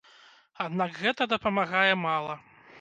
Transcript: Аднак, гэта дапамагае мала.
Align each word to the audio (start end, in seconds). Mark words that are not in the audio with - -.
Аднак, 0.65 0.97
гэта 1.03 1.29
дапамагае 1.37 1.93
мала. 2.09 2.43